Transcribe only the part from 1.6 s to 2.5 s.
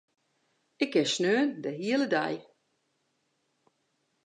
de hiele dei.